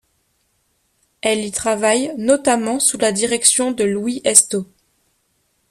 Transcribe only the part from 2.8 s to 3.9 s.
la direction de